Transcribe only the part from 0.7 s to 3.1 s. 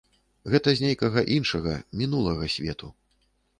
з нейкага іншага, мінулага, свету.